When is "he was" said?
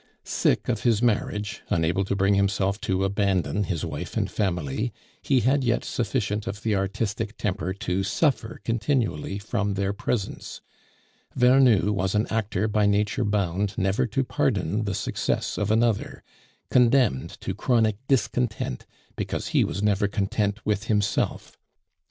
19.49-19.83